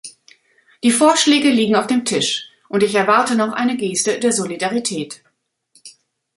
Die 0.83 0.89
Vorschläge 0.89 1.51
liegen 1.51 1.75
auf 1.75 1.85
dem 1.85 2.05
Tisch, 2.05 2.49
und 2.69 2.81
ich 2.81 2.95
erwarte 2.95 3.35
noch 3.35 3.53
eine 3.53 3.77
Geste 3.77 4.17
der 4.17 4.33
Solidarität. 4.33 5.21